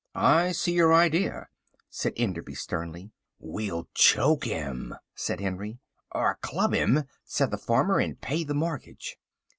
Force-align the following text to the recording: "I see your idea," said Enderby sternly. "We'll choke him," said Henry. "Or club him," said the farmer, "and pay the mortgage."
"I 0.15 0.51
see 0.53 0.71
your 0.71 0.95
idea," 0.95 1.47
said 1.87 2.13
Enderby 2.17 2.55
sternly. 2.55 3.11
"We'll 3.37 3.87
choke 3.93 4.45
him," 4.45 4.95
said 5.13 5.39
Henry. 5.39 5.77
"Or 6.11 6.39
club 6.41 6.73
him," 6.73 7.03
said 7.23 7.51
the 7.51 7.59
farmer, 7.59 7.99
"and 7.99 8.19
pay 8.19 8.43
the 8.43 8.55
mortgage." 8.55 9.17